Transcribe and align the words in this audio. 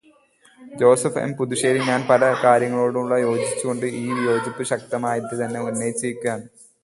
Joseph 0.79 1.19
M 1.19 1.31
Puthussery 1.39 1.79
ഞാൻ 1.89 2.01
പറഞ്ഞ 2.09 2.29
പല 2.29 2.43
കാര്യങ്ങളോടും 2.43 3.13
യോജിച്ചുകൊണ്ട് 3.25 3.85
ഈ 4.01 4.05
വിയോജിപ്പ് 4.17 4.63
ശക്തമായിത്തന്നെ 4.71 5.61
ഉന്നയിച്ചിരിക്കുകയാണ്. 5.69 6.45